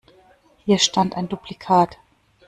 Hier 0.65 0.79
stand 0.79 1.13
ein 1.15 1.29
Duplikat. 1.29 1.99